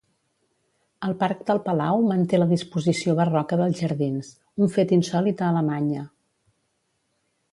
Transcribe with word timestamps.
El 1.07 1.11
parc 1.23 1.43
del 1.49 1.59
Palau 1.67 2.05
manté 2.11 2.39
la 2.39 2.47
disposició 2.53 3.15
barroca 3.21 3.59
dels 3.61 3.83
jardins, 3.83 4.33
un 4.65 4.73
fet 4.77 4.97
insòlit 4.99 5.43
a 5.49 5.53
Alemanya. 5.55 6.07